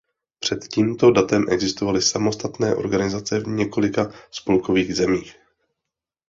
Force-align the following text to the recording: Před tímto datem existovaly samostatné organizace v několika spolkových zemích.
Před 0.39 0.67
tímto 0.67 1.11
datem 1.11 1.45
existovaly 1.49 2.01
samostatné 2.01 2.75
organizace 2.75 3.39
v 3.39 3.47
několika 3.47 4.13
spolkových 4.31 4.95
zemích. 4.95 5.35